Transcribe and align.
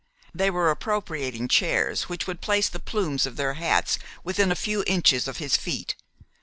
They 0.33 0.49
were 0.49 0.71
appropriating 0.71 1.47
chairs 1.47 2.09
which 2.09 2.25
would 2.25 2.41
place 2.41 2.67
the 2.69 2.79
plumes 2.79 3.27
of 3.27 3.35
their 3.35 3.53
hats 3.53 3.99
within 4.23 4.51
a 4.51 4.55
few 4.55 4.83
inches 4.87 5.27
of 5.27 5.37
his 5.37 5.55
feet. 5.55 5.95